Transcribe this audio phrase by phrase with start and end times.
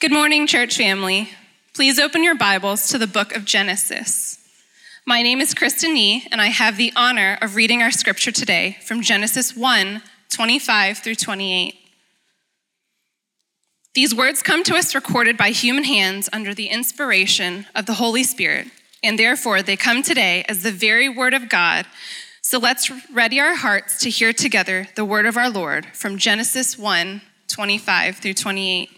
[0.00, 1.30] Good morning, church family.
[1.74, 4.38] Please open your Bibles to the book of Genesis.
[5.04, 8.76] My name is Kristen Nee, and I have the honor of reading our scripture today
[8.84, 10.00] from Genesis 1
[10.30, 11.74] 25 through 28.
[13.94, 18.22] These words come to us recorded by human hands under the inspiration of the Holy
[18.22, 18.68] Spirit,
[19.02, 21.86] and therefore they come today as the very word of God.
[22.40, 26.78] So let's ready our hearts to hear together the word of our Lord from Genesis
[26.78, 28.97] 1 25 through 28.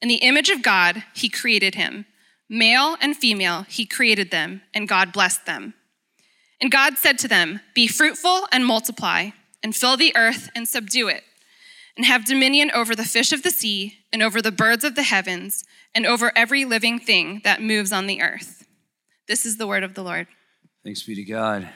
[0.00, 2.06] In the image of God, he created him.
[2.48, 5.74] Male and female, he created them, and God blessed them.
[6.60, 9.30] And God said to them, Be fruitful and multiply,
[9.62, 11.24] and fill the earth and subdue it
[11.96, 15.02] and have dominion over the fish of the sea, and over the birds of the
[15.02, 18.66] heavens, and over every living thing that moves on the earth.
[19.28, 20.26] This is the word of the Lord.
[20.84, 21.68] Thanks be to God.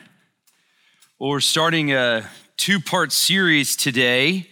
[1.18, 4.48] Well, we're starting a two part series today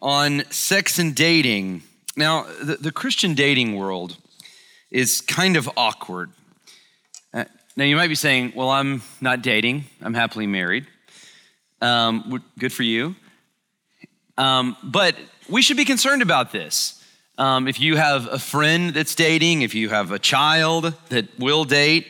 [0.00, 1.82] on sex and dating.
[2.16, 4.16] Now, the, the, Christian dating world
[4.90, 6.30] is kind of awkward.
[7.32, 7.44] Uh,
[7.76, 10.86] now, you might be saying, well, I'm not dating, I'm happily married.
[11.80, 13.14] Um, good for you.
[14.36, 15.16] Um, but
[15.48, 17.02] we should be concerned about this.
[17.38, 21.64] Um, if you have a friend that's dating, if you have a child that will
[21.64, 22.06] date,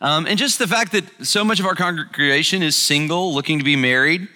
[0.00, 3.64] um, and just the fact that so much of our congregation is single, looking to
[3.64, 4.28] be married,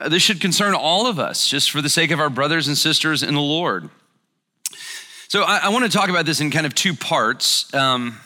[0.00, 2.76] uh, this should concern all of us, just for the sake of our brothers and
[2.76, 3.88] sisters in the Lord.
[5.28, 7.74] So I, I want to talk about this in kind of two parts.
[7.74, 8.20] Um,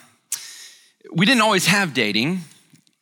[1.11, 2.41] we didn't always have dating,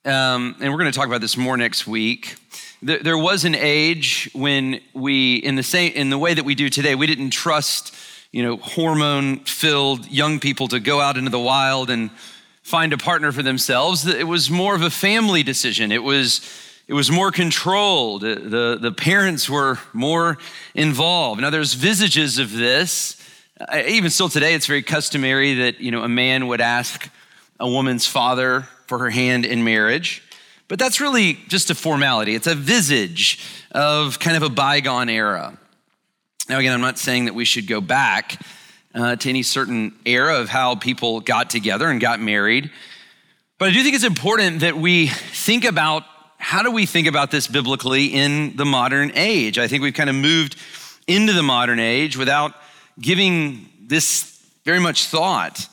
[0.05, 2.37] um, and we're going to talk about this more next week.
[2.81, 6.69] There was an age when we in the same in the way that we do
[6.71, 7.93] today we didn't trust
[8.31, 12.13] you know hormone filled young people to go out into the wild and
[12.63, 14.07] find a partner for themselves.
[14.07, 15.91] It was more of a family decision.
[15.91, 16.41] It was
[16.87, 18.21] it was more controlled.
[18.21, 20.39] The the parents were more
[20.73, 21.41] involved.
[21.41, 23.18] Now there's visages of this
[23.87, 27.11] even still today it's very customary that you know a man would ask
[27.59, 30.23] a woman's father for her hand in marriage
[30.69, 32.35] but that's really just a formality.
[32.35, 33.41] It's a visage
[33.73, 35.59] of kind of a bygone era.
[36.49, 38.41] Now, again, I'm not saying that we should go back
[38.95, 42.71] uh, to any certain era of how people got together and got married.
[43.59, 46.05] But I do think it's important that we think about
[46.37, 49.59] how do we think about this biblically in the modern age?
[49.59, 50.57] I think we've kind of moved
[51.07, 52.55] into the modern age without
[53.01, 55.69] giving this very much thought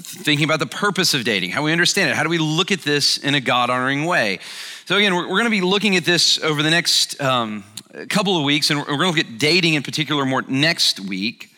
[0.00, 2.80] thinking about the purpose of dating, how we understand it, how do we look at
[2.80, 4.38] this in a God honoring way.
[4.86, 7.62] So, again, we're, we're going to be looking at this over the next um,
[8.08, 11.50] couple of weeks, and we're going to look at dating in particular more next week.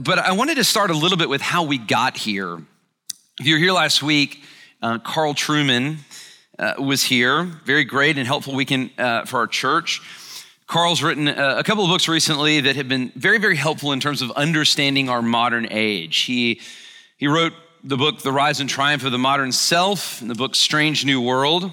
[0.00, 2.58] But I wanted to start a little bit with how we got here.
[3.40, 4.42] If you were here last week,
[4.80, 5.98] uh, Carl Trueman
[6.58, 7.42] uh, was here.
[7.42, 10.00] Very great and helpful weekend uh, for our church.
[10.66, 14.00] Carl's written uh, a couple of books recently that have been very, very helpful in
[14.00, 16.22] terms of understanding our modern age.
[16.22, 16.60] He
[17.16, 17.52] he wrote
[17.84, 21.20] the book, The Rise and Triumph of the Modern Self, and the book, Strange New
[21.20, 21.72] World.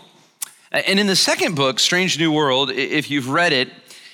[0.71, 3.69] And in the second book, Strange New World, if you've read it,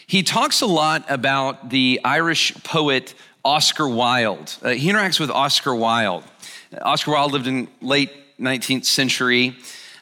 [0.08, 3.14] he talks a lot about the Irish poet
[3.44, 4.56] Oscar Wilde.
[4.62, 6.24] Uh, he interacts with Oscar Wilde.
[6.82, 9.58] Oscar Wilde lived in late 19th century.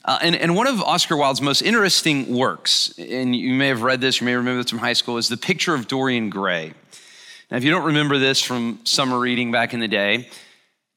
[0.07, 3.99] Uh, and, and one of Oscar Wilde's most interesting works, and you may have read
[3.99, 6.71] this, you may remember this from high school, is The Picture of Dorian Gray.
[7.51, 10.29] Now, if you don't remember this from summer reading back in the day,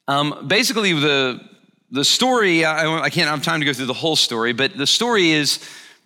[0.07, 1.41] um, basically, the,
[1.91, 4.87] the story, I, I, can't have time to go through the whole story, but the
[4.87, 5.59] story is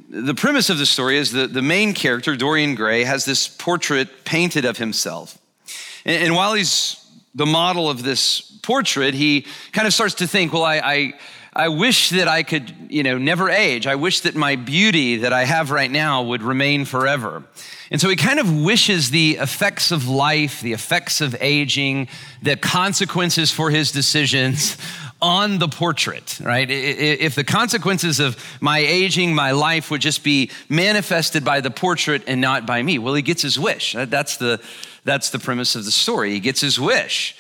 [0.09, 4.25] the premise of the story is that the main character, Dorian Gray, has this portrait
[4.25, 5.39] painted of himself.
[6.07, 10.55] And, and while he's the model of this portrait, he kind of starts to think,
[10.55, 11.12] well, I, I
[11.56, 13.87] I wish that I could, you know, never age.
[13.87, 17.45] I wish that my beauty that I have right now would remain forever.
[17.93, 22.09] And so he kind of wishes the effects of life, the effects of aging,
[22.43, 24.77] the consequences for his decisions
[25.23, 26.69] on the portrait, right?
[26.69, 32.25] If the consequences of my aging, my life would just be manifested by the portrait
[32.27, 32.99] and not by me.
[32.99, 33.95] Well, he gets his wish.
[33.97, 34.61] That's the,
[35.05, 36.33] that's the premise of the story.
[36.33, 37.37] He gets his wish.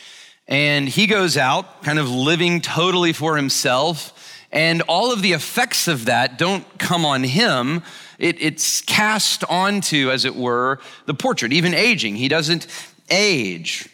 [0.46, 4.10] And he goes out kind of living totally for himself.
[4.52, 7.82] And all of the effects of that don't come on him.
[8.18, 12.16] It, it's cast onto, as it were, the portrait, even aging.
[12.16, 12.66] He doesn't
[13.10, 13.88] age.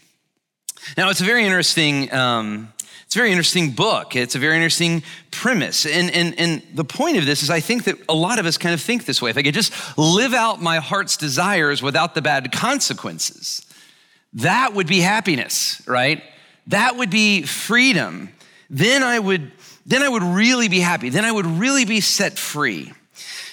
[0.96, 2.12] Now, it's a very interesting.
[2.12, 2.72] Um,
[3.10, 4.14] it's a very interesting book.
[4.14, 5.02] It's a very interesting
[5.32, 5.84] premise.
[5.84, 8.56] And, and, and the point of this is, I think that a lot of us
[8.56, 9.30] kind of think this way.
[9.30, 13.66] If I could just live out my heart's desires without the bad consequences,
[14.34, 16.22] that would be happiness, right?
[16.66, 18.30] That would be freedom.
[18.68, 19.50] Then I would,
[19.86, 21.08] then I would really be happy.
[21.08, 22.92] Then I would really be set free.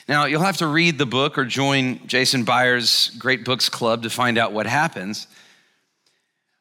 [0.08, 4.10] Now, you'll have to read the book or join Jason Byers' Great Books Club to
[4.10, 5.28] find out what happens.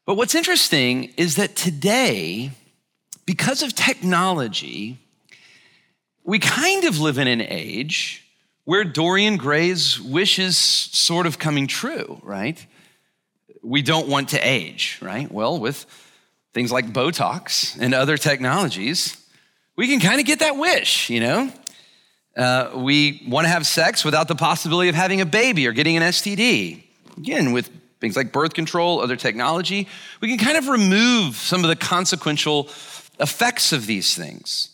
[0.04, 2.50] But what's interesting is that today,
[3.24, 4.98] because of technology,
[6.24, 8.24] we kind of live in an age
[8.64, 12.64] where Dorian Gray's wish is sort of coming true, right?
[13.62, 15.30] We don't want to age, right?
[15.30, 15.86] Well, with
[16.56, 19.22] things like Botox and other technologies,
[19.76, 21.52] we can kind of get that wish, you know?
[22.34, 25.98] Uh, we want to have sex without the possibility of having a baby or getting
[25.98, 26.82] an STD.
[27.18, 27.70] Again, with
[28.00, 29.86] things like birth control, other technology,
[30.22, 32.70] we can kind of remove some of the consequential
[33.20, 34.70] effects of these things.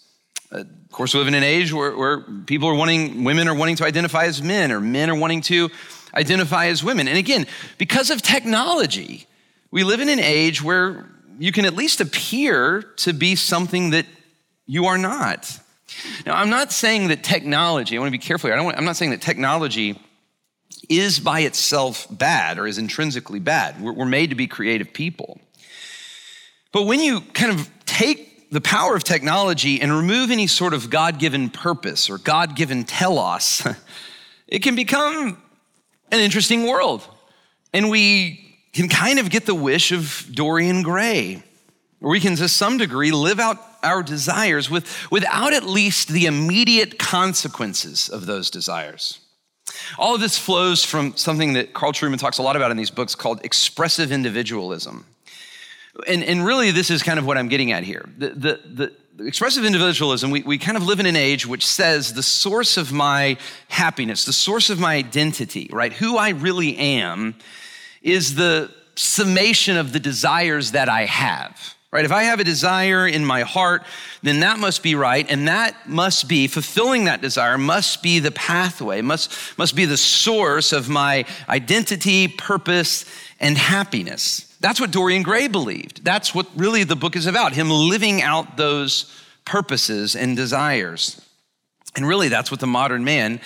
[0.53, 3.57] Uh, of course, we live in an age where, where people are wanting, women are
[3.57, 5.69] wanting to identify as men, or men are wanting to
[6.15, 7.09] identify as women.
[7.09, 9.27] And again, because of technology,
[9.73, 11.09] we live in an age where
[11.39, 14.07] you can at least appear to be something that
[14.67, 15.59] you are not.
[16.27, 18.97] Now, I'm not saying that technology, I want to be careful here, I I'm not
[18.97, 19.99] saying that technology
[20.89, 23.81] is by itself bad or is intrinsically bad.
[23.81, 25.41] We're, we're made to be creative people.
[26.73, 30.91] But when you kind of take the power of technology and remove any sort of
[30.91, 33.67] God given purpose or God given telos,
[34.49, 35.41] it can become
[36.11, 37.07] an interesting world.
[37.73, 38.42] And we
[38.73, 41.43] can kind of get the wish of Dorian Gray,
[41.99, 46.27] where we can, to some degree, live out our desires with, without at least the
[46.27, 49.19] immediate consequences of those desires.
[49.99, 52.91] All of this flows from something that Carl Trueman talks a lot about in these
[52.91, 55.07] books called expressive individualism.
[56.07, 58.09] And, and really, this is kind of what I'm getting at here.
[58.17, 58.61] The, the,
[59.15, 62.77] the expressive individualism, we, we kind of live in an age which says the source
[62.77, 63.37] of my
[63.69, 67.35] happiness, the source of my identity, right, who I really am,
[68.03, 71.75] is the summation of the desires that I have.
[71.91, 72.07] Right?
[72.07, 73.83] If I have a desire in my heart,
[74.23, 75.27] then that must be right.
[75.29, 79.99] And that must be, fulfilling that desire must be the pathway, must, must be the
[79.99, 83.05] source of my identity, purpose,
[83.41, 84.57] and happiness.
[84.61, 86.03] That's what Dorian Gray believed.
[86.03, 89.13] That's what really the book is about, him living out those
[89.45, 91.21] purposes and desires.
[91.95, 93.39] And really, that's what the modern man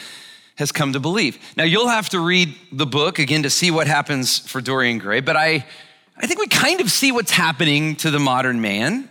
[0.57, 1.39] has come to believe.
[1.57, 5.21] Now, you'll have to read the book again to see what happens for Dorian Gray,
[5.21, 5.65] but I,
[6.17, 9.09] I think we kind of see what's happening to the modern man.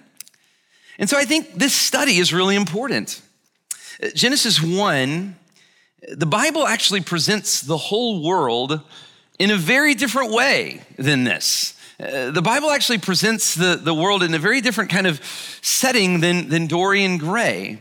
[0.97, 3.21] And so I think this study is really important.
[4.13, 5.35] Genesis 1,
[6.13, 8.81] the Bible actually presents the whole world
[9.39, 11.73] in a very different way than this.
[11.99, 15.23] Uh, the Bible actually presents the, the world in a very different kind of
[15.61, 17.79] setting than, than Dorian Gray.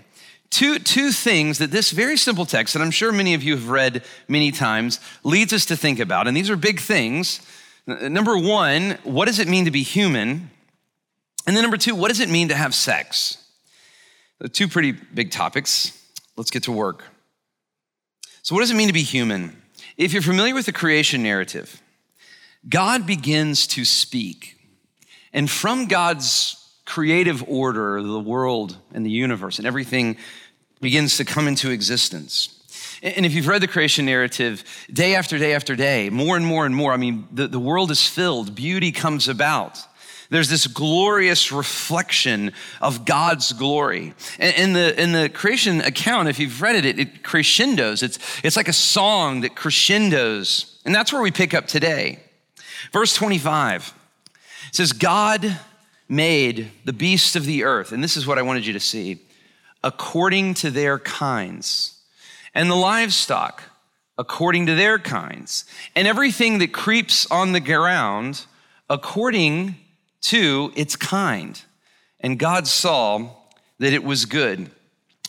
[0.55, 3.71] Two, two things that this very simple text, that I'm sure many of you have
[3.71, 6.29] read many times, leads us to think about.
[6.29, 7.41] And these are big things.
[7.89, 10.51] Uh, number one, what does it mean to be human?
[11.45, 13.37] And then number two, what does it mean to have sex?
[14.39, 16.01] The two pretty big topics.
[16.37, 17.03] Let's get to work.
[18.43, 19.61] So, what does it mean to be human?
[19.97, 21.83] If you're familiar with the creation narrative,
[22.69, 24.57] God begins to speak.
[25.33, 30.17] And from God's creative order, the world and the universe and everything
[30.81, 32.51] begins to come into existence.
[33.03, 36.65] And if you've read the creation narrative, day after day after day, more and more
[36.65, 39.79] and more, I mean, the, the world is filled, beauty comes about.
[40.31, 44.15] There's this glorious reflection of God's glory.
[44.39, 48.03] And in the, in the creation account, if you've read it, it, it crescendos.
[48.03, 50.81] It's, it's like a song that crescendos.
[50.85, 52.21] And that's where we pick up today.
[52.91, 53.93] Verse 25
[54.73, 55.59] says, God
[56.09, 59.21] made the beasts of the earth, and this is what I wanted you to see,
[59.85, 62.01] according to their kinds,
[62.55, 63.63] and the livestock
[64.17, 65.65] according to their kinds,
[65.95, 68.47] and everything that creeps on the ground
[68.89, 69.77] according
[70.23, 71.61] to its kind.
[72.21, 73.29] And God saw
[73.79, 74.71] that it was good.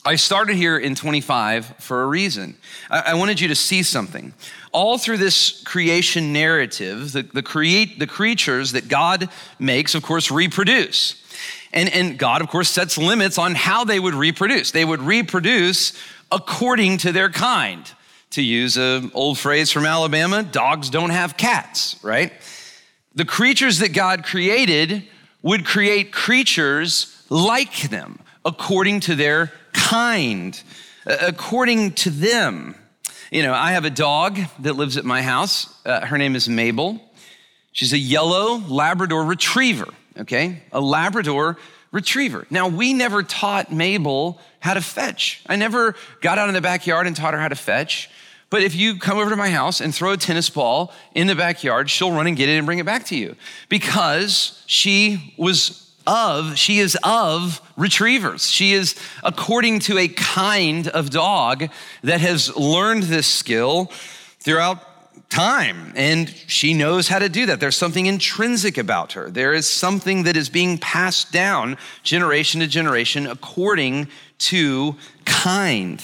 [0.05, 2.55] I started here in 25 for a reason.
[2.91, 4.33] I, wanted you to see something.
[4.71, 10.29] All through this creation narrative, the, the, create, the creatures that God makes, of course,
[10.29, 11.24] reproduce.
[11.75, 14.71] And, and God, of course, sets limits on how they would reproduce.
[14.71, 15.93] They would reproduce
[16.31, 17.89] according to their kind.
[18.31, 22.33] To use an old phrase from Alabama, dogs don't have cats, right?
[23.13, 25.03] The creatures that God created
[25.41, 30.61] would create creatures like them according to their kind,
[31.05, 32.75] according to them.
[33.31, 35.73] You know, I have a dog that lives at my house.
[35.85, 37.01] Uh, her name is Mabel.
[37.71, 40.63] She's a yellow Labrador retriever, okay?
[40.71, 41.57] A Labrador
[41.91, 42.45] retriever.
[42.49, 45.41] Now, we never taught Mabel how to fetch.
[45.47, 48.09] I never got out in the backyard and taught her how to fetch.
[48.49, 51.35] But if you come over to my house and throw a tennis ball in the
[51.35, 53.35] backyard, she'll run and get it and bring it back to you
[53.69, 58.49] because she was of, she is of retrievers.
[58.49, 61.69] She is according to a kind of dog
[62.03, 63.91] that has learned this skill
[64.39, 64.84] throughout
[65.29, 67.59] time and she knows how to do that.
[67.59, 69.29] There's something intrinsic about her.
[69.29, 76.01] There is something that is being passed down generation to generation according to kind.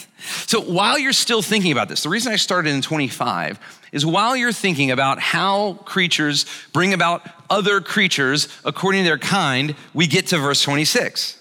[0.48, 3.60] So while you're still thinking about this, the reason I started in 25
[3.92, 9.76] is while you're thinking about how creatures bring about other creatures according to their kind,
[9.94, 11.38] we get to verse 26.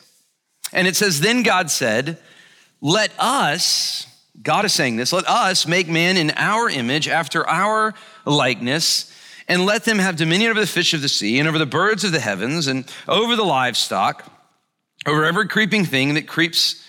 [0.73, 2.19] And it says, Then God said,
[2.81, 4.07] Let us,
[4.43, 7.95] God is saying this, let us make man in our image after our
[8.25, 9.15] likeness,
[9.49, 12.05] and let them have dominion over the fish of the sea, and over the birds
[12.05, 14.25] of the heavens, and over the livestock,
[15.07, 16.85] over every creeping thing that creeps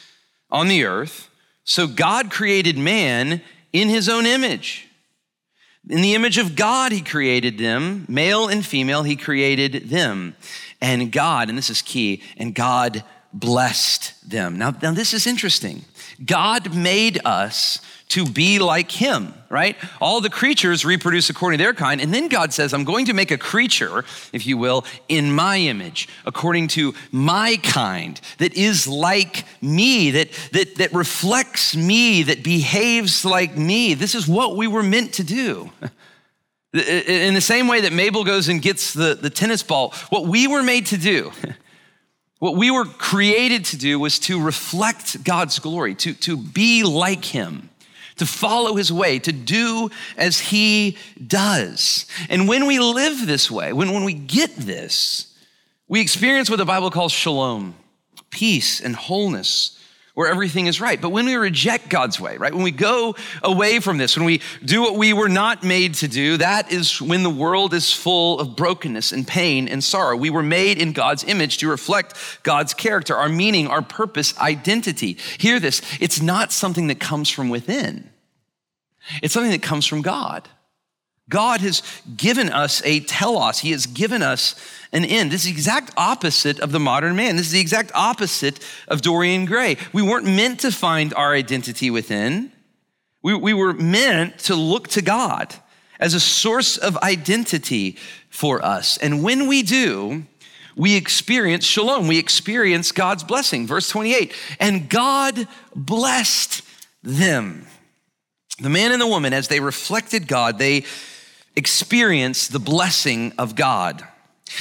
[0.49, 1.29] on the earth.
[1.63, 3.41] So God created man
[3.73, 4.87] in his own image.
[5.89, 10.35] In the image of God, he created them, male and female, he created them.
[10.79, 13.03] And God, and this is key, and God
[13.33, 14.57] blessed them.
[14.57, 15.85] Now, now this is interesting.
[16.25, 17.79] God made us
[18.11, 19.77] to be like him, right?
[20.01, 22.01] All the creatures reproduce according to their kind.
[22.01, 25.57] And then God says, I'm going to make a creature, if you will, in my
[25.57, 32.43] image, according to my kind, that is like me, that, that, that reflects me, that
[32.43, 33.93] behaves like me.
[33.93, 35.71] This is what we were meant to do.
[36.73, 40.47] In the same way that Mabel goes and gets the, the tennis ball, what we
[40.47, 41.31] were made to do,
[42.41, 47.23] what we were created to do was to reflect God's glory, to, to be like
[47.23, 47.69] Him
[48.17, 50.95] to follow his way, to do as he
[51.25, 52.05] does.
[52.29, 55.35] And when we live this way, when, when we get this,
[55.87, 57.73] we experience what the Bible calls shalom,
[58.29, 59.80] peace and wholeness,
[60.13, 60.99] where everything is right.
[60.99, 64.41] But when we reject God's way, right, when we go away from this, when we
[64.63, 68.39] do what we were not made to do, that is when the world is full
[68.39, 70.17] of brokenness and pain and sorrow.
[70.17, 75.17] We were made in God's image to reflect God's character, our meaning, our purpose, identity.
[75.37, 78.09] Hear this it's not something that comes from within.
[79.23, 80.47] It's something that comes from God.
[81.31, 81.81] God has
[82.15, 83.59] given us a telos.
[83.59, 84.53] He has given us
[84.91, 85.31] an end.
[85.31, 87.37] This is the exact opposite of the modern man.
[87.37, 89.77] This is the exact opposite of Dorian Gray.
[89.93, 92.51] We weren't meant to find our identity within.
[93.23, 95.55] We, we were meant to look to God
[95.99, 97.97] as a source of identity
[98.29, 98.97] for us.
[98.97, 100.25] And when we do,
[100.75, 102.07] we experience shalom.
[102.07, 103.67] We experience God's blessing.
[103.67, 106.63] Verse 28 And God blessed
[107.03, 107.67] them.
[108.59, 110.85] The man and the woman, as they reflected God, they
[111.55, 114.05] experienced the blessing of God.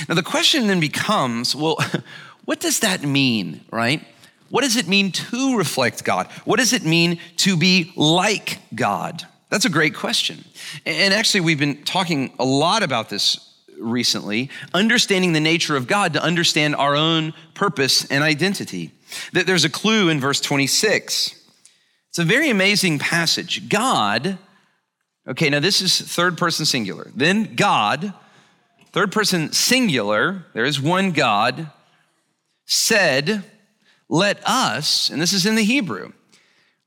[0.09, 1.79] Now, the question then becomes well,
[2.45, 4.05] what does that mean, right?
[4.51, 6.27] What does it mean to reflect God?
[6.45, 9.27] What does it mean to be like God?
[9.49, 10.45] That's a great question.
[10.85, 16.13] And actually, we've been talking a lot about this recently, understanding the nature of God
[16.13, 18.93] to understand our own purpose and identity.
[19.33, 21.37] That There's a clue in verse 26.
[22.09, 23.69] It's a very amazing passage.
[23.69, 24.39] God,
[25.29, 27.11] okay, now this is third person singular.
[27.15, 28.13] Then God,
[28.93, 31.71] third person singular, there is one God,
[32.67, 33.45] said,
[34.09, 36.13] Let us, and this is in the Hebrew,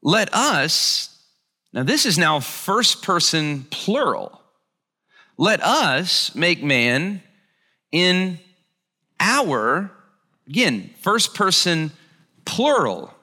[0.02, 1.18] let us,
[1.72, 4.42] now this is now first person plural.
[5.38, 7.24] Let us make man
[7.92, 8.40] in
[9.20, 9.92] our,
[10.48, 11.92] again, first person
[12.46, 13.14] plural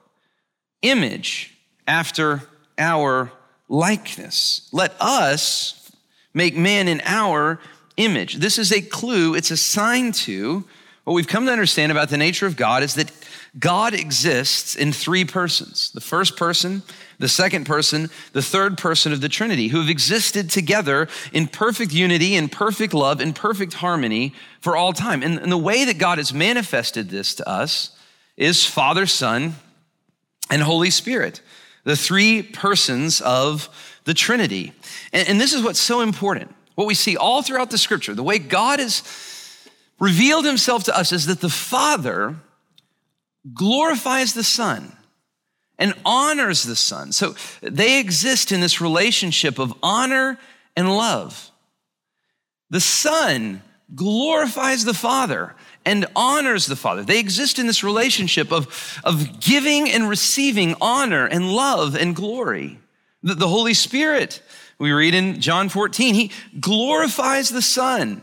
[0.81, 1.55] image
[1.87, 2.41] after
[2.77, 3.31] our
[3.71, 4.67] likeness.
[4.71, 5.91] Let us
[6.33, 7.59] make man in our
[7.97, 8.35] image.
[8.35, 10.65] This is a clue, it's a sign to
[11.03, 13.11] what we've come to understand about the nature of God is that
[13.57, 16.83] God exists in three persons the first person,
[17.17, 21.91] the second person, the third person of the Trinity, who have existed together in perfect
[21.91, 25.23] unity in perfect love in perfect harmony for all time.
[25.23, 27.97] And, and the way that God has manifested this to us
[28.37, 29.55] is Father, Son,
[30.49, 31.41] and Holy Spirit
[31.83, 33.69] the three persons of
[34.05, 34.73] the Trinity.
[35.13, 36.53] And, and, this is what's so important.
[36.75, 39.03] What we see all throughout the scripture, the way God has
[39.99, 42.35] revealed himself to us is that the Father
[43.53, 44.95] glorifies the Son
[45.77, 47.11] and honors the Son.
[47.11, 50.37] So they exist in this relationship of honor
[50.75, 51.51] and love.
[52.69, 53.61] The Son
[53.93, 57.03] glorifies the Father and honors the Father.
[57.03, 62.79] They exist in this relationship of, of giving and receiving honor and love and glory.
[63.23, 64.41] The, the Holy Spirit,
[64.79, 68.21] we read in John 14, he glorifies the Son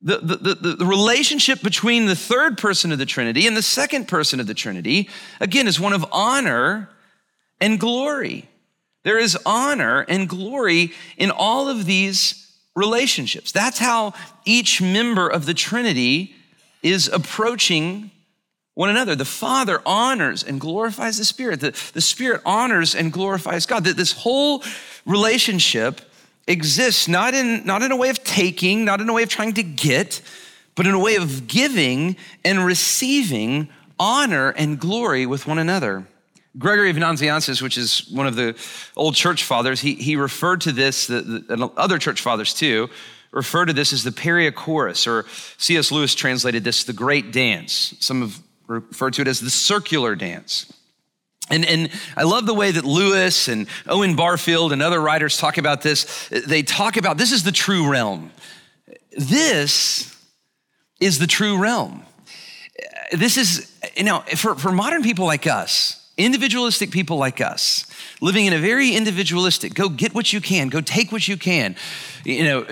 [0.00, 4.06] the, the, the, the, relationship between the third person of the Trinity and the second
[4.06, 5.08] person of the Trinity,
[5.40, 6.88] again, is one of honor
[7.60, 8.48] and glory.
[9.02, 13.50] There is honor and glory in all of these relationships.
[13.50, 16.34] That's how each member of the Trinity
[16.82, 18.10] is approaching
[18.74, 19.16] one another.
[19.16, 21.60] The Father honors and glorifies the Spirit.
[21.60, 23.84] The, the Spirit honors and glorifies God.
[23.84, 24.62] That this whole
[25.04, 26.00] relationship
[26.46, 29.54] exists not in, not in a way of taking, not in a way of trying
[29.54, 30.22] to get,
[30.74, 33.68] but in a way of giving and receiving
[33.98, 36.06] honor and glory with one another.
[36.56, 38.56] Gregory of Nazianzus, which is one of the
[38.96, 42.88] old church fathers, he, he referred to this, the, the, and other church fathers too,
[43.30, 45.26] refer to this as the Perichoresis, or
[45.58, 45.92] C.S.
[45.92, 47.94] Lewis translated this the great dance.
[48.00, 50.72] Some have referred to it as the circular dance.
[51.50, 55.56] And, and I love the way that Lewis and Owen Barfield and other writers talk
[55.56, 56.28] about this.
[56.28, 58.30] They talk about this is the true realm.
[59.16, 60.14] This
[61.00, 62.02] is the true realm.
[63.12, 67.86] This is, you know, for, for modern people like us, individualistic people like us,
[68.20, 71.76] living in a very individualistic, go get what you can, go take what you can,
[72.24, 72.66] you know,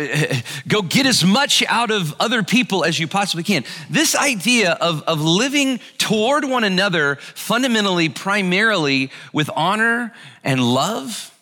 [0.68, 3.64] go get as much out of other people as you possibly can.
[3.88, 10.12] This idea of, of living toward one another fundamentally, primarily with honor
[10.44, 11.32] and love,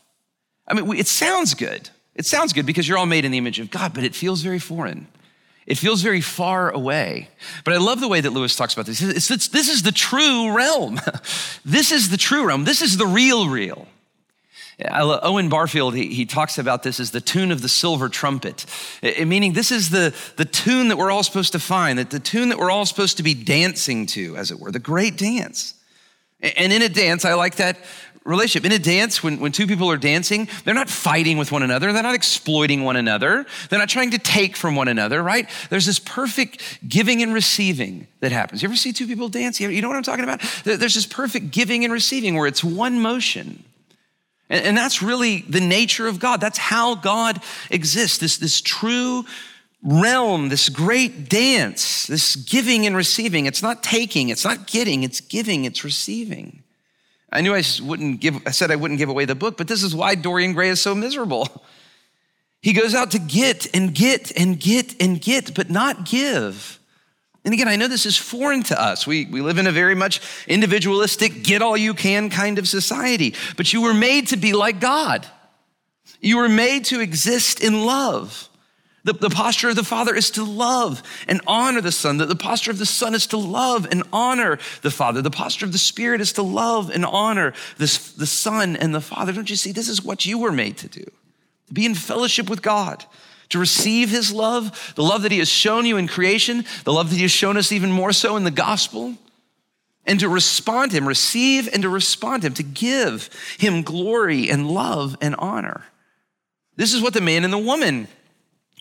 [0.68, 1.88] I mean, it sounds good.
[2.14, 4.42] It sounds good because you're all made in the image of God, but it feels
[4.42, 5.08] very foreign.
[5.66, 7.28] It feels very far away.
[7.64, 9.00] But I love the way that Lewis talks about this.
[9.00, 11.00] It's, it's, this is the true realm.
[11.64, 12.64] this is the true realm.
[12.64, 13.88] This is the real, real.
[14.90, 18.66] Owen Barfield, he, he talks about this as the tune of the silver trumpet,
[19.02, 22.18] it, meaning this is the, the tune that we're all supposed to find, that the
[22.18, 25.74] tune that we're all supposed to be dancing to, as it were, the great dance.
[26.40, 27.78] And in a dance, I like that
[28.24, 28.64] relationship.
[28.64, 31.92] In a dance, when, when two people are dancing, they're not fighting with one another.
[31.92, 33.44] They're not exploiting one another.
[33.68, 35.48] They're not trying to take from one another, right?
[35.70, 38.62] There's this perfect giving and receiving that happens.
[38.62, 39.60] You ever see two people dance?
[39.60, 40.40] You know what I'm talking about?
[40.64, 43.62] There's this perfect giving and receiving where it's one motion.
[44.48, 46.40] And, and that's really the nature of God.
[46.40, 49.24] That's how God exists, this, this true
[49.82, 53.44] realm, this great dance, this giving and receiving.
[53.44, 56.63] It's not taking, it's not getting, it's giving, it's receiving.
[57.34, 59.82] I knew I wouldn't give, I said I wouldn't give away the book, but this
[59.82, 61.66] is why Dorian Gray is so miserable.
[62.62, 66.78] He goes out to get and get and get and get, but not give.
[67.44, 69.06] And again, I know this is foreign to us.
[69.06, 73.34] We, we live in a very much individualistic, get all you can kind of society,
[73.58, 75.26] but you were made to be like God.
[76.22, 78.48] You were made to exist in love.
[79.04, 82.16] The, the posture of the Father is to love and honor the Son.
[82.16, 85.20] The, the posture of the Son is to love and honor the Father.
[85.20, 89.02] The posture of the Spirit is to love and honor this, the Son and the
[89.02, 89.32] Father.
[89.32, 89.72] Don't you see?
[89.72, 91.04] This is what you were made to do
[91.66, 93.04] to be in fellowship with God,
[93.50, 97.10] to receive His love, the love that He has shown you in creation, the love
[97.10, 99.14] that He has shown us even more so in the gospel,
[100.06, 104.48] and to respond to Him, receive and to respond to Him, to give Him glory
[104.48, 105.84] and love and honor.
[106.76, 108.08] This is what the man and the woman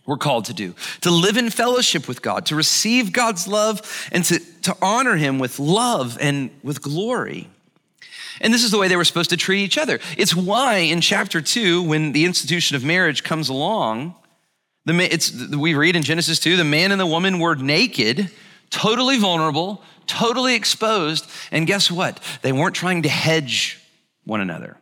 [0.06, 4.24] we're called to do to live in fellowship with God, to receive God's love, and
[4.24, 7.48] to, to honor Him with love and with glory.
[8.40, 10.00] And this is the way they were supposed to treat each other.
[10.18, 14.14] It's why in chapter two, when the institution of marriage comes along,
[14.84, 18.30] the, it's, we read in Genesis 2 the man and the woman were naked,
[18.70, 21.26] totally vulnerable, totally exposed.
[21.50, 22.20] And guess what?
[22.42, 23.80] They weren't trying to hedge
[24.24, 24.76] one another.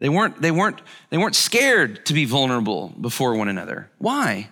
[0.00, 3.90] They weren't, they, weren't, they weren't scared to be vulnerable before one another.
[3.98, 4.48] Why?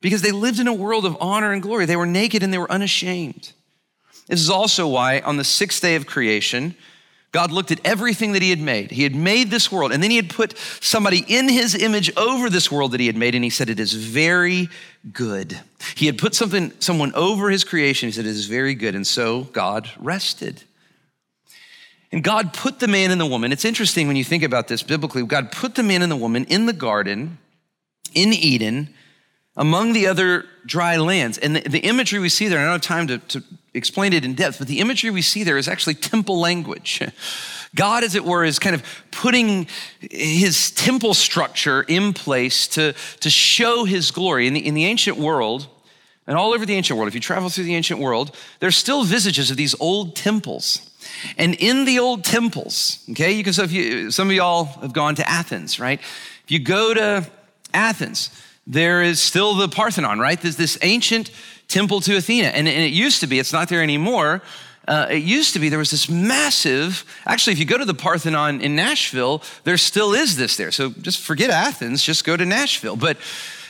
[0.00, 1.86] Because they lived in a world of honor and glory.
[1.86, 3.52] They were naked and they were unashamed.
[4.26, 6.74] This is also why on the sixth day of creation,
[7.30, 8.90] God looked at everything that He had made.
[8.90, 12.48] He had made this world, and then He had put somebody in His image over
[12.48, 14.68] this world that He had made, and He said, It is very
[15.12, 15.58] good.
[15.94, 18.08] He had put something, someone over His creation.
[18.08, 18.94] He said, It is very good.
[18.94, 20.64] And so God rested.
[22.10, 23.52] And God put the man and the woman.
[23.52, 25.24] It's interesting when you think about this biblically.
[25.24, 27.38] God put the man and the woman in the garden,
[28.14, 28.94] in Eden,
[29.56, 31.36] among the other dry lands.
[31.36, 33.44] And the, the imagery we see there, I don't have time to, to
[33.74, 37.02] explain it in depth, but the imagery we see there is actually temple language.
[37.74, 39.66] God, as it were, is kind of putting
[40.00, 44.46] his temple structure in place to, to show his glory.
[44.46, 45.66] In the, in the ancient world,
[46.26, 49.04] and all over the ancient world, if you travel through the ancient world, there's still
[49.04, 50.90] visages of these old temples.
[51.36, 54.92] And in the old temples, okay, you can, so if you, some of y'all have
[54.92, 56.00] gone to Athens, right?
[56.44, 57.26] If you go to
[57.74, 58.30] Athens,
[58.66, 60.40] there is still the Parthenon, right?
[60.40, 61.30] There's this ancient
[61.68, 62.48] temple to Athena.
[62.48, 64.42] And, and it used to be, it's not there anymore.
[64.88, 67.92] Uh, it used to be there was this massive, actually, if you go to the
[67.92, 70.72] Parthenon in Nashville, there still is this there.
[70.72, 72.96] So just forget Athens, just go to Nashville.
[72.96, 73.18] But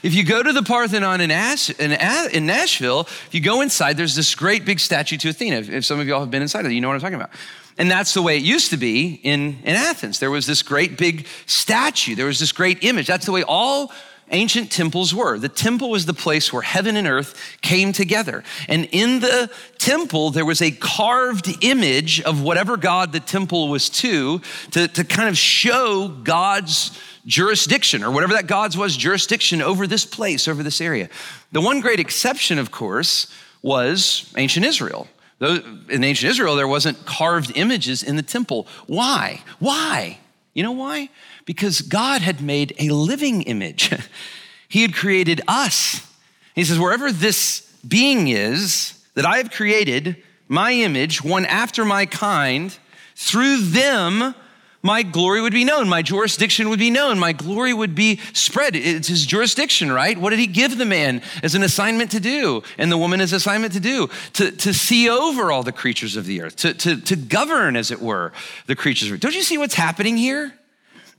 [0.02, 1.92] If you go to the Parthenon in, in,
[2.32, 5.56] in Nashville, if you go inside, there's this great big statue to Athena.
[5.56, 7.16] If, if some of y'all have been inside of it, you know what I'm talking
[7.16, 7.30] about.
[7.78, 10.18] And that's the way it used to be in, in Athens.
[10.18, 13.06] There was this great big statue, there was this great image.
[13.06, 13.92] That's the way all
[14.30, 15.38] ancient temples were.
[15.38, 18.44] The temple was the place where heaven and earth came together.
[18.68, 23.88] And in the temple, there was a carved image of whatever God the temple was
[23.90, 24.40] to,
[24.72, 30.04] to, to kind of show God's jurisdiction or whatever that God's was jurisdiction over this
[30.04, 31.08] place, over this area.
[31.52, 35.08] The one great exception, of course, was ancient Israel.
[35.40, 38.66] In ancient Israel, there wasn't carved images in the temple.
[38.86, 39.42] Why?
[39.58, 40.18] Why?
[40.54, 41.10] You know why?
[41.48, 43.90] Because God had made a living image.
[44.68, 46.06] he had created us.
[46.54, 52.04] He says, wherever this being is that I have created, my image, one after my
[52.04, 52.76] kind,
[53.16, 54.34] through them,
[54.82, 58.76] my glory would be known, my jurisdiction would be known, my glory would be spread.
[58.76, 60.18] It's his jurisdiction, right?
[60.18, 63.32] What did he give the man as an assignment to do and the woman as
[63.32, 64.10] assignment to do?
[64.34, 67.90] To, to see over all the creatures of the earth, to, to, to govern, as
[67.90, 68.34] it were,
[68.66, 69.18] the creatures.
[69.18, 70.52] Don't you see what's happening here?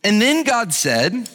[0.04, 1.30] And then God said,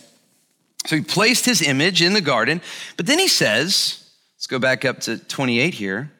[0.86, 2.60] so he placed his image in the garden,
[2.96, 6.10] but then he says, let's go back up to 28 here.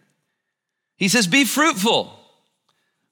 [0.96, 2.12] He says, Be fruitful,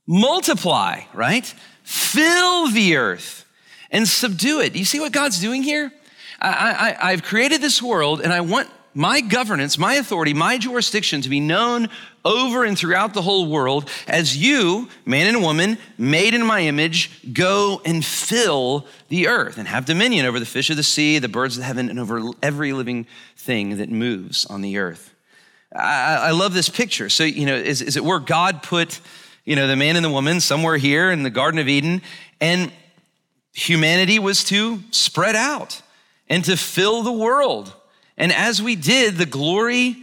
[0.07, 1.45] multiply, right?
[1.83, 3.45] Fill the earth
[3.91, 4.75] and subdue it.
[4.75, 5.93] You see what God's doing here?
[6.41, 11.23] I, I, I've created this world and I want my governance, my authority, my jurisdiction
[11.23, 11.89] to be known
[12.25, 17.33] over and throughout the whole world as you, man and woman, made in my image,
[17.33, 21.29] go and fill the earth and have dominion over the fish of the sea, the
[21.29, 23.07] birds of the heaven, and over every living
[23.37, 25.13] thing that moves on the earth.
[25.75, 27.09] I, I love this picture.
[27.09, 29.01] So, you know, is, is it where God put,
[29.45, 32.03] you know, the man and the woman somewhere here in the Garden of Eden,
[32.41, 32.71] and
[33.53, 35.83] humanity was to spread out
[36.29, 37.75] and to fill the world
[38.17, 39.97] and as we did, the glory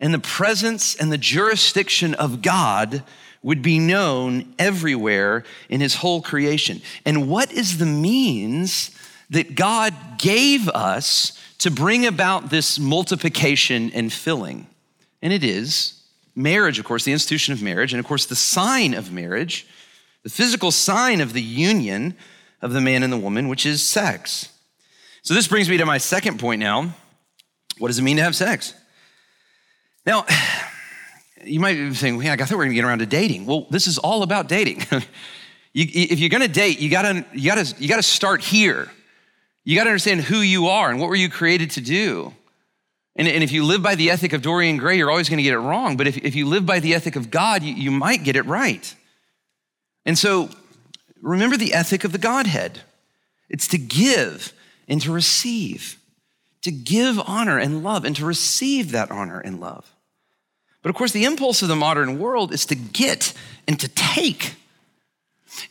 [0.00, 3.02] and the presence and the jurisdiction of God
[3.42, 6.80] would be known everywhere in his whole creation.
[7.04, 8.90] And what is the means
[9.30, 14.66] that God gave us to bring about this multiplication and filling?
[15.22, 16.02] And it is
[16.34, 19.66] marriage, of course, the institution of marriage, and of course, the sign of marriage,
[20.22, 22.16] the physical sign of the union
[22.62, 24.48] of the man and the woman, which is sex.
[25.22, 26.94] So, this brings me to my second point now
[27.78, 28.74] what does it mean to have sex?
[30.08, 30.24] Now,
[31.44, 33.46] you might be saying, yeah, I thought we were gonna get around to dating.
[33.46, 34.78] Well, this is all about dating.
[35.72, 38.90] you, if you're gonna date, you gotta, you, gotta, you gotta start here.
[39.64, 42.32] You gotta understand who you are and what were you created to do.
[43.14, 45.52] And, and if you live by the ethic of Dorian Gray, you're always gonna get
[45.52, 45.96] it wrong.
[45.96, 48.46] But if, if you live by the ethic of God, you, you might get it
[48.46, 48.94] right.
[50.06, 50.48] And so
[51.20, 52.80] remember the ethic of the Godhead
[53.50, 54.52] it's to give
[54.88, 55.98] and to receive
[56.62, 59.94] to give honor and love and to receive that honor and love.
[60.82, 63.32] But of course, the impulse of the modern world is to get
[63.66, 64.54] and to take.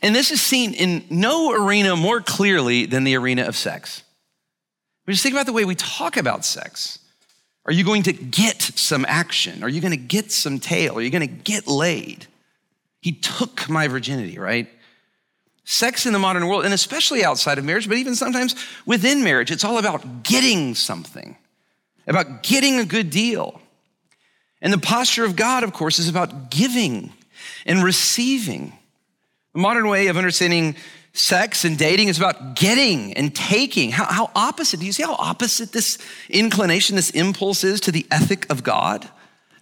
[0.02, 4.02] And this is seen in no arena more clearly than the arena of sex.
[5.08, 6.98] Just think about the way we talk about sex.
[7.64, 9.62] Are you going to get some action?
[9.62, 10.98] Are you going to get some tail?
[10.98, 12.26] Are you going to get laid?
[13.00, 14.68] He took my virginity, right?
[15.64, 18.54] Sex in the modern world, and especially outside of marriage, but even sometimes
[18.86, 21.36] within marriage, it's all about getting something,
[22.06, 23.60] about getting a good deal.
[24.60, 27.12] And the posture of God, of course, is about giving
[27.64, 28.72] and receiving.
[29.54, 30.76] The modern way of understanding
[31.12, 33.90] sex and dating is about getting and taking.
[33.90, 38.06] How, how, opposite, do you see how opposite this inclination, this impulse is to the
[38.10, 39.08] ethic of God?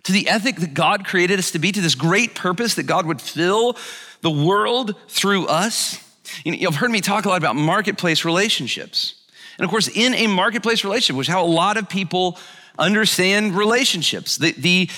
[0.04, 3.06] To the ethic that God created us to be, to this great purpose that God
[3.06, 3.76] would fill
[4.20, 6.02] the world through us.
[6.44, 9.14] You you've heard me talk a lot about marketplace relationships.
[9.58, 12.38] And of course, in a marketplace relationship, which is how a lot of people
[12.78, 14.90] understand relationships, the, the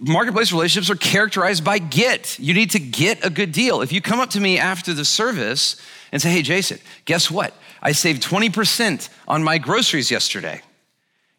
[0.00, 2.38] marketplace relationships are characterized by get.
[2.38, 3.80] You need to get a good deal.
[3.80, 5.76] If you come up to me after the service
[6.12, 7.54] and say, hey, Jason, guess what?
[7.82, 10.62] I saved 20% on my groceries yesterday.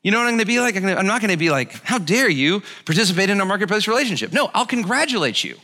[0.04, 0.76] You know what I'm gonna be like?
[0.76, 4.32] I'm not gonna be like, how dare you participate in a marketplace relationship?
[4.32, 5.58] No, I'll congratulate you.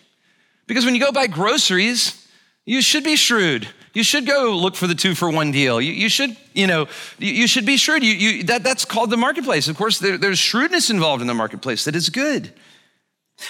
[0.66, 2.28] Because when you go buy groceries,
[2.66, 3.68] you should be shrewd.
[3.94, 5.82] You should go look for the two for one deal.
[5.82, 6.88] You, you should, you know,
[7.20, 8.04] you, you should be shrewd.
[8.04, 9.68] You, you, that, that's called the marketplace.
[9.68, 12.54] Of course, there, there's shrewdness involved in the marketplace that is good.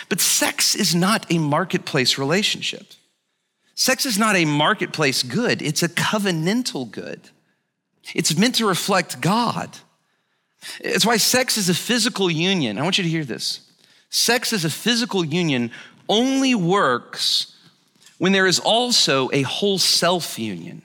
[0.10, 2.88] But sex is not a marketplace relationship.
[3.76, 7.22] Sex is not a marketplace good, it's a covenantal good.
[8.16, 9.78] It's meant to reflect God.
[10.80, 12.78] It's why sex is a physical union.
[12.78, 13.62] I want you to hear this.
[14.10, 15.72] Sex is a physical union
[16.10, 17.51] only works
[18.22, 20.84] when there is also a whole self union.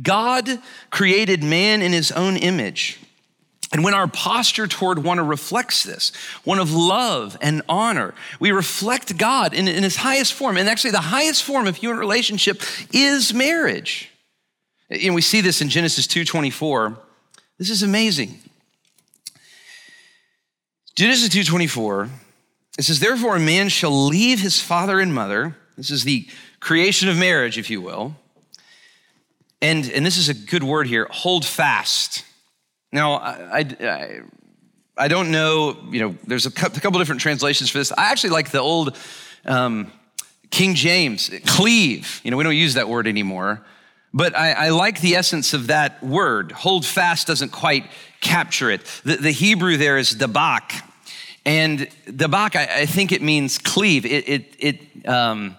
[0.00, 0.48] God
[0.90, 3.00] created man in his own image.
[3.72, 6.12] And when our posture toward one reflects this,
[6.44, 10.56] one of love and honor, we reflect God in, in his highest form.
[10.56, 14.08] And actually, the highest form of human relationship is marriage.
[14.88, 16.96] And we see this in Genesis 2:24.
[17.58, 18.38] This is amazing.
[20.94, 22.08] Genesis 2:24.
[22.78, 25.56] It says, Therefore, a man shall leave his father and mother.
[25.76, 26.28] This is the
[26.60, 28.16] creation of marriage, if you will.
[29.62, 32.24] And, and this is a good word here hold fast
[32.96, 34.20] now, I, I,
[34.96, 37.92] I don't know, you know, there's a couple different translations for this.
[37.92, 38.96] I actually like the old
[39.44, 39.92] um,
[40.50, 42.20] King James, cleave.
[42.24, 43.64] You know, we don't use that word anymore.
[44.14, 46.52] But I, I, like the essence of that word.
[46.52, 47.90] Hold fast doesn't quite
[48.22, 48.82] capture it.
[49.04, 50.82] The, the Hebrew there is dabak.
[51.44, 54.06] And dabak, I, I think it means cleave.
[54.06, 55.56] It, it, it um,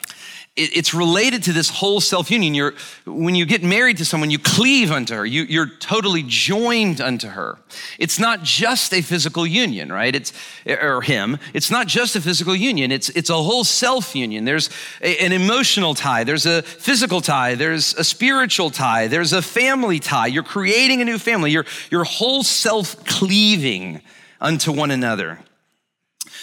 [0.58, 2.54] it's related to this whole self union.
[2.54, 2.74] You're,
[3.06, 5.26] when you get married to someone, you cleave unto her.
[5.26, 7.60] You, you're totally joined unto her.
[8.00, 10.16] It's not just a physical union, right?
[10.16, 10.34] It's,
[10.66, 11.38] or him.
[11.54, 12.92] It's not just a physical union.
[12.92, 14.46] It's, it's a whole self union.
[14.46, 14.70] There's
[15.02, 16.24] a, an emotional tie.
[16.24, 17.56] There's a physical tie.
[17.56, 19.08] There's a spiritual tie.
[19.08, 20.28] There's a family tie.
[20.28, 21.52] You're creating a new family.
[21.52, 24.02] Your, your whole self cleaving
[24.42, 25.40] unto one another.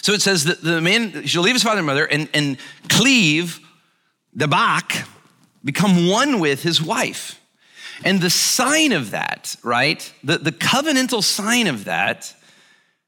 [0.03, 3.61] So it says that the man shall leave his father and mother and, and cleave
[4.37, 5.09] dabak,
[5.65, 7.41] become one with his wife.
[8.05, 10.13] And the sign of that, right?
[10.25, 12.35] The, the covenantal sign of that,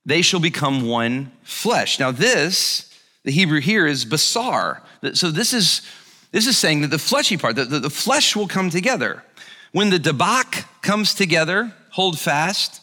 [0.05, 1.99] they shall become one flesh.
[1.99, 4.81] Now, this, the Hebrew here is basar.
[5.15, 5.83] So this is
[6.33, 9.23] this is saying that the fleshy part, the, the, the flesh will come together.
[9.73, 12.81] When the debak comes together, hold fast,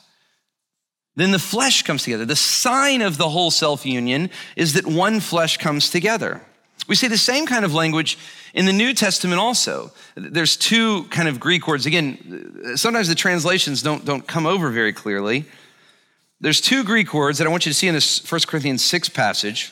[1.16, 2.26] then the flesh comes together.
[2.26, 6.42] The sign of the whole self union is that one flesh comes together.
[6.88, 8.18] We see the same kind of language
[8.54, 9.92] in the New Testament also.
[10.16, 11.86] There's two kind of Greek words.
[11.86, 15.46] Again, sometimes the translations don't, don't come over very clearly.
[16.42, 19.10] There's two Greek words that I want you to see in this 1 Corinthians 6
[19.10, 19.72] passage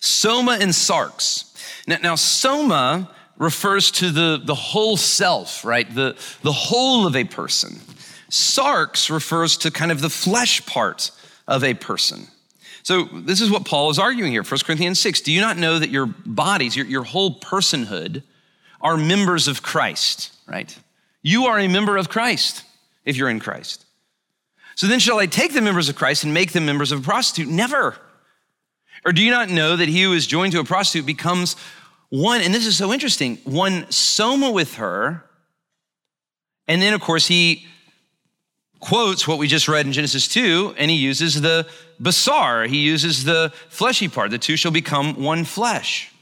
[0.00, 1.54] soma and sarx.
[1.86, 5.92] Now, now soma refers to the, the whole self, right?
[5.92, 7.80] The, the whole of a person.
[8.30, 11.10] Sarx refers to kind of the flesh part
[11.46, 12.28] of a person.
[12.86, 15.22] So, this is what Paul is arguing here, 1 Corinthians 6.
[15.22, 18.22] Do you not know that your bodies, your, your whole personhood,
[18.80, 20.72] are members of Christ, right?
[21.20, 22.62] You are a member of Christ
[23.04, 23.84] if you're in Christ.
[24.76, 27.02] So then, shall I take the members of Christ and make them members of a
[27.02, 27.48] prostitute?
[27.48, 27.96] Never.
[29.04, 31.56] Or do you not know that he who is joined to a prostitute becomes
[32.10, 35.24] one, and this is so interesting, one soma with her,
[36.68, 37.66] and then, of course, he
[38.80, 41.66] quotes what we just read in Genesis 2, and he uses the
[42.00, 44.30] basar, he uses the fleshy part.
[44.30, 46.12] The two shall become one flesh.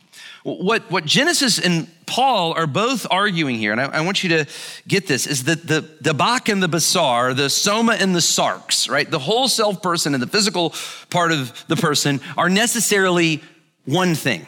[0.44, 4.46] What, what Genesis and Paul are both arguing here, and I, I want you to
[4.86, 8.90] get this, is that the, the bak and the basar, the soma and the Sarx,
[8.90, 9.10] right?
[9.10, 10.74] The whole self person and the physical
[11.08, 13.42] part of the person are necessarily
[13.86, 14.46] one thing.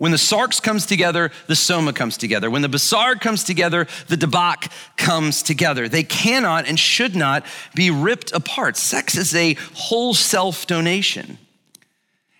[0.00, 2.48] When the sarx comes together, the soma comes together.
[2.48, 5.90] When the basar comes together, the debak comes together.
[5.90, 8.78] They cannot and should not be ripped apart.
[8.78, 11.36] Sex is a whole self donation.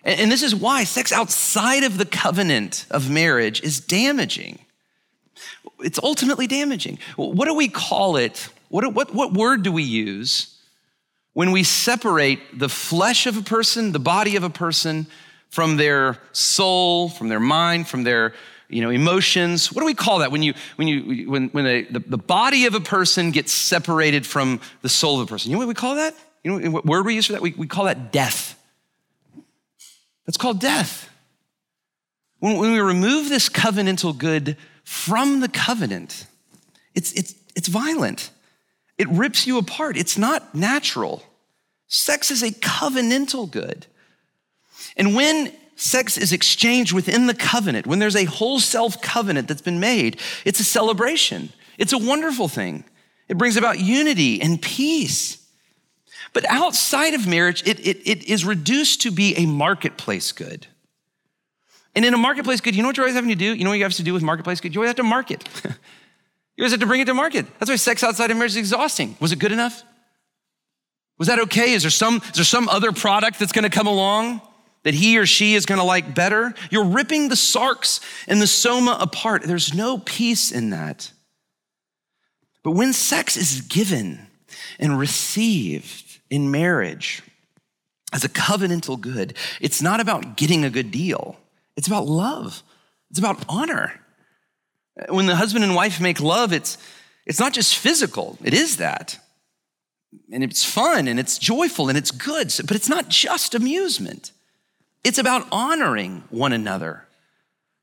[0.03, 4.57] And this is why sex outside of the covenant of marriage is damaging.
[5.81, 6.97] It's ultimately damaging.
[7.15, 8.49] What do we call it?
[8.69, 10.57] What, what, what word do we use
[11.33, 15.05] when we separate the flesh of a person, the body of a person,
[15.51, 18.33] from their soul, from their mind, from their
[18.67, 19.71] you know, emotions.
[19.71, 22.65] What do we call that when you when you when when the, the, the body
[22.65, 25.51] of a person gets separated from the soul of a person?
[25.51, 26.15] You know what we call that?
[26.43, 27.41] You know what word we use for that?
[27.41, 28.57] We, we call that death.
[30.25, 31.09] That's called death.
[32.39, 36.25] When, when we remove this covenantal good from the covenant,
[36.95, 38.31] it's it's it's violent.
[38.97, 39.97] It rips you apart.
[39.97, 41.23] It's not natural.
[41.87, 43.85] Sex is a covenantal good.
[44.97, 49.61] And when sex is exchanged within the covenant, when there's a whole self covenant that's
[49.61, 51.51] been made, it's a celebration.
[51.77, 52.83] It's a wonderful thing.
[53.27, 55.37] It brings about unity and peace.
[56.33, 60.67] But outside of marriage, it, it, it is reduced to be a marketplace good.
[61.95, 63.53] And in a marketplace good, you know what you're always having to do?
[63.53, 64.73] You know what you have to do with marketplace good?
[64.73, 65.47] You always have to market.
[65.63, 65.71] you
[66.59, 67.45] always have to bring it to market.
[67.59, 69.17] That's why sex outside of marriage is exhausting.
[69.19, 69.83] Was it good enough?
[71.17, 71.73] Was that okay?
[71.73, 74.41] Is there some, is there some other product that's gonna come along
[74.83, 76.53] that he or she is going to like better.
[76.69, 79.43] You're ripping the sarx and the soma apart.
[79.43, 81.11] There's no peace in that.
[82.63, 84.27] But when sex is given
[84.79, 87.21] and received in marriage
[88.13, 91.37] as a covenantal good, it's not about getting a good deal.
[91.75, 92.63] It's about love.
[93.09, 93.99] It's about honor.
[95.09, 96.77] When the husband and wife make love, it's,
[97.25, 99.19] it's not just physical, it is that.
[100.31, 104.31] and it's fun and it's joyful and it's good, but it's not just amusement.
[105.03, 107.07] It's about honoring one another,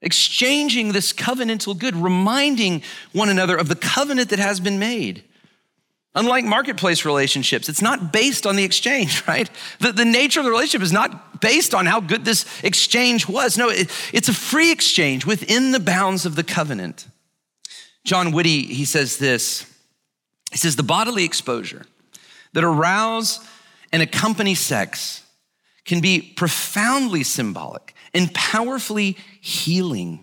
[0.00, 5.24] exchanging this covenantal good, reminding one another of the covenant that has been made.
[6.14, 9.50] Unlike marketplace relationships, it's not based on the exchange, right?
[9.80, 13.58] The, the nature of the relationship is not based on how good this exchange was.
[13.58, 17.06] No, it, it's a free exchange within the bounds of the covenant.
[18.04, 19.66] John Witte, he says this
[20.50, 21.84] he says, the bodily exposure
[22.54, 23.46] that arouse
[23.92, 25.22] and accompany sex
[25.88, 30.22] can be profoundly symbolic and powerfully healing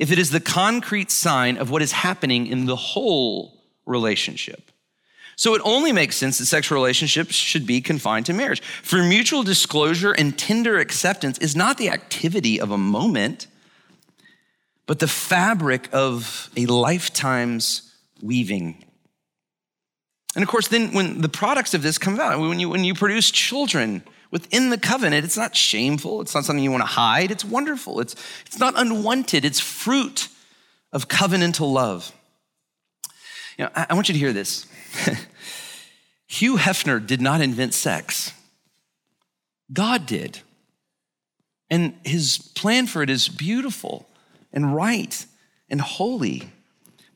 [0.00, 4.72] if it is the concrete sign of what is happening in the whole relationship.
[5.36, 8.62] So it only makes sense that sexual relationships should be confined to marriage.
[8.82, 13.46] For mutual disclosure and tender acceptance is not the activity of a moment,
[14.86, 18.84] but the fabric of a lifetime's weaving.
[20.34, 22.94] And of course, then when the products of this come out, when you, when you
[22.94, 24.02] produce children
[24.34, 26.20] within the covenant, it's not shameful.
[26.20, 27.30] It's not something you want to hide.
[27.30, 28.00] It's wonderful.
[28.00, 29.44] It's, it's not unwanted.
[29.44, 30.26] It's fruit
[30.92, 32.10] of covenantal love.
[33.56, 34.66] You know, I, I want you to hear this.
[36.26, 38.32] Hugh Hefner did not invent sex,
[39.72, 40.40] God did.
[41.70, 44.08] And his plan for it is beautiful
[44.52, 45.26] and right
[45.70, 46.50] and holy.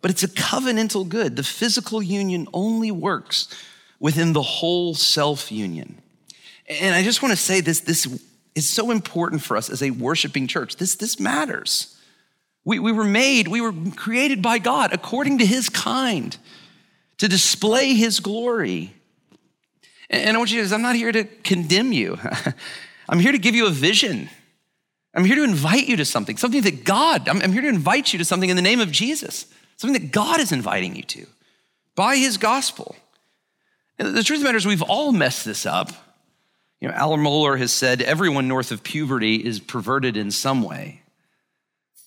[0.03, 1.35] But it's a covenantal good.
[1.35, 3.53] The physical union only works
[3.99, 6.01] within the whole self union.
[6.69, 8.07] And I just want to say this this
[8.55, 10.77] is so important for us as a worshiping church.
[10.77, 11.97] This, this matters.
[12.65, 16.37] We, we were made, we were created by God according to his kind
[17.19, 18.93] to display his glory.
[20.11, 22.19] And I want you to, I'm not here to condemn you.
[23.09, 24.29] I'm here to give you a vision.
[25.15, 28.13] I'm here to invite you to something, something that God, I'm, I'm here to invite
[28.13, 31.27] you to something in the name of Jesus, something that God is inviting you to
[31.95, 32.97] by his gospel.
[33.99, 35.91] And the truth of the matter is, we've all messed this up.
[36.81, 41.03] You know, Al Mohler has said everyone north of puberty is perverted in some way.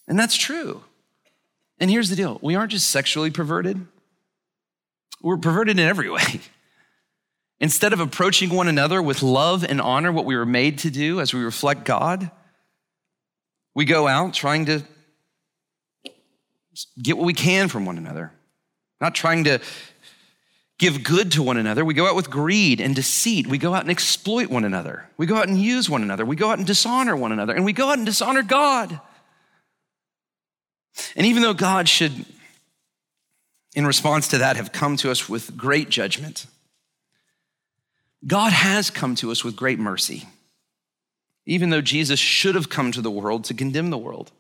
[0.08, 0.84] And that's true.
[1.80, 3.86] And here's the deal we aren't just sexually perverted,
[5.22, 6.42] we're perverted in every way.
[7.60, 11.22] Instead of approaching one another with love and honor, what we were made to do
[11.22, 12.32] as we reflect God,
[13.76, 14.82] we go out trying to
[17.00, 18.32] get what we can from one another,
[19.00, 19.60] not trying to
[20.82, 21.86] give good to one another.
[21.86, 23.48] We go out with greed and deceit.
[23.48, 25.08] We go out and exploit one another.
[25.16, 26.26] We go out and use one another.
[26.26, 27.54] We go out and dishonor one another.
[27.54, 29.00] And we go out and dishonor God.
[31.16, 32.26] And even though God should
[33.74, 36.46] in response to that, have come to us with great judgment.
[38.26, 40.28] God has come to us with great mercy,
[41.46, 44.32] even though Jesus should have come to the world to condemn the world.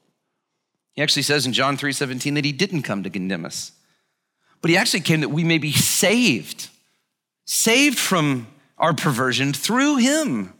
[0.93, 3.71] He actually says in John 3 17 that he didn't come to condemn us,
[4.61, 6.69] but he actually came that we may be saved,
[7.45, 8.47] saved from
[8.77, 10.53] our perversion through him.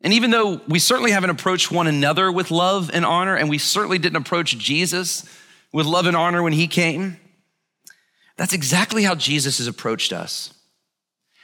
[0.00, 3.58] And even though we certainly haven't approached one another with love and honor, and we
[3.58, 5.24] certainly didn't approach Jesus
[5.72, 7.18] with love and honor when he came,
[8.36, 10.54] that's exactly how Jesus has approached us.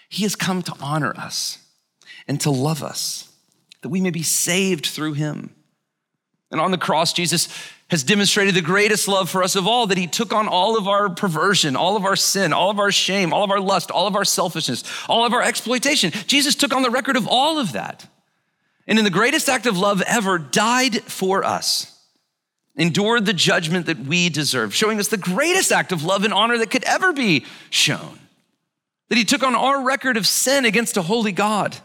[0.09, 1.59] He has come to honor us
[2.29, 3.29] and to love us,
[3.83, 5.55] that we may be saved through him.
[6.55, 7.49] And on the cross, Jesus
[7.91, 10.87] has demonstrated the greatest love for us of all that he took on all of
[10.87, 14.07] our perversion, all of our sin, all of our shame, all of our lust, all
[14.07, 16.13] of our selfishness, all of our exploitation.
[16.29, 18.07] Jesus took on the record of all of that.
[18.87, 21.91] And in the greatest act of love ever, died for us
[22.77, 26.57] endured the judgment that we deserve, showing us the greatest act of love and honor
[26.59, 28.21] that could ever be shown.
[29.09, 31.77] That he took on our record of sin against a holy God.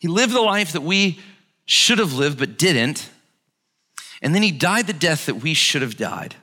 [0.00, 1.20] He lived the life that we
[1.64, 3.08] should have lived but didn't.
[4.22, 6.34] And then he died the death that we should have died.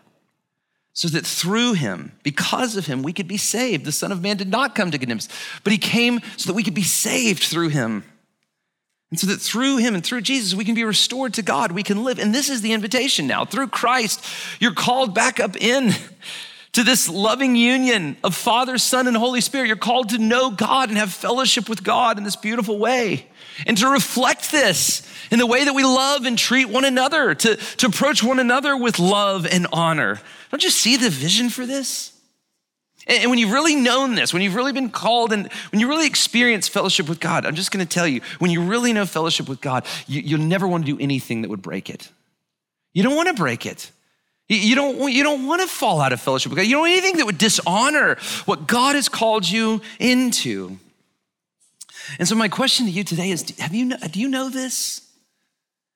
[0.93, 3.83] So that through him, because of him, we could be saved.
[3.83, 5.27] The Son of Man did not come to condemn us,
[5.63, 8.05] but he came so that we could be saved through him.
[9.11, 11.73] And so that through him and through Jesus, we can be restored to God.
[11.73, 12.17] We can live.
[12.17, 13.45] And this is the invitation now.
[13.45, 14.25] Through Christ,
[14.59, 15.93] you're called back up in
[16.75, 19.67] to this loving union of Father, Son, and Holy Spirit.
[19.67, 23.28] You're called to know God and have fellowship with God in this beautiful way.
[23.65, 27.55] And to reflect this in the way that we love and treat one another, to,
[27.55, 30.19] to approach one another with love and honor.
[30.51, 32.11] Don't you see the vision for this?
[33.07, 36.07] And when you've really known this, when you've really been called and when you really
[36.07, 39.61] experience fellowship with God, I'm just gonna tell you, when you really know fellowship with
[39.61, 42.09] God, you, will never wanna do anything that would break it.
[42.93, 43.91] You don't wanna break it.
[44.48, 46.68] You don't, you don't wanna fall out of fellowship with God.
[46.68, 50.78] You don't want anything that would dishonor what God has called you into.
[52.20, 55.02] And so, my question to you today is have you, do you know this?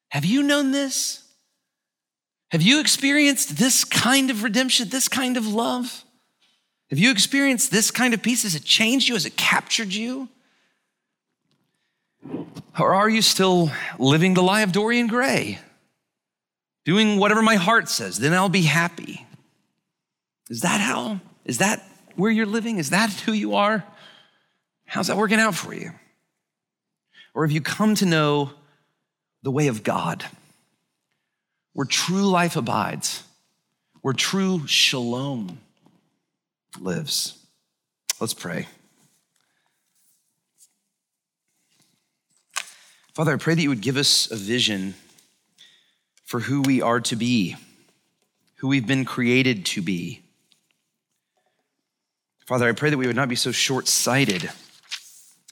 [0.09, 1.23] Have you known this?
[2.51, 6.03] Have you experienced this kind of redemption, this kind of love?
[6.89, 8.41] Have you experienced this kind of peace?
[8.41, 9.13] Has it changed you?
[9.13, 10.27] Has it captured you?
[12.79, 15.59] Or are you still living the lie of Dorian Gray?
[16.89, 19.27] Doing whatever my heart says, then I'll be happy.
[20.49, 21.19] Is that how?
[21.45, 22.79] Is that where you're living?
[22.79, 23.83] Is that who you are?
[24.85, 25.91] How's that working out for you?
[27.35, 28.53] Or have you come to know
[29.43, 30.25] the way of God,
[31.73, 33.23] where true life abides,
[34.01, 35.59] where true shalom
[36.79, 37.37] lives?
[38.19, 38.67] Let's pray.
[43.13, 44.95] Father, I pray that you would give us a vision
[46.29, 47.55] for who we are to be,
[48.57, 50.21] who we've been created to be.
[52.45, 54.47] Father, I pray that we would not be so short sighted,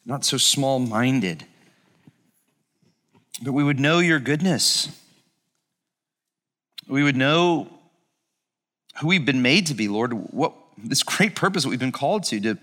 [0.06, 1.48] not so small minded,
[3.42, 4.90] but we would know your goodness.
[6.88, 7.72] We would know
[9.00, 12.24] who we've been made to be, Lord, what this great purpose that we've been called
[12.26, 12.58] to, to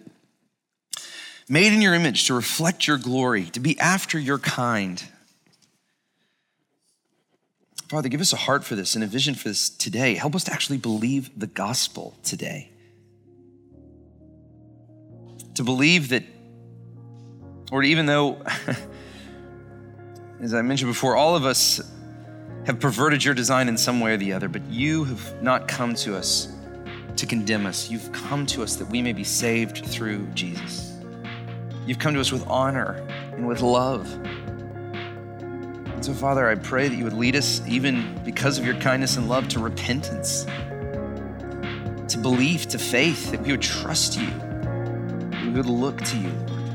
[1.49, 5.03] made in your image, to reflect your glory, to be after your kind.
[7.95, 10.17] Father, give us a heart for this and a vision for this today.
[10.17, 12.69] Help us to actually believe the gospel today.
[15.55, 16.25] To believe that,
[17.71, 18.43] or even though,
[20.41, 21.81] as I mentioned before, all of us
[22.67, 25.95] have perverted your design in some way or the other, but you have not come
[25.95, 26.53] to us
[27.15, 27.89] to condemn us.
[27.89, 30.99] You've come to us that we may be saved through Jesus.
[31.87, 34.13] You've come to us with honor and with love.
[36.05, 39.27] So, Father, I pray that you would lead us, even because of your kindness and
[39.27, 40.45] love, to repentance,
[42.09, 44.29] to belief, to faith, that we would trust you,
[45.45, 46.75] we would look to you, Lord.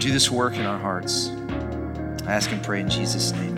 [0.00, 1.28] Do this work in our hearts.
[2.26, 3.49] I ask and pray in Jesus' name.